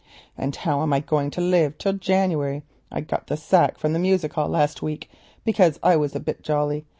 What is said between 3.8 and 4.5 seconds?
the music hall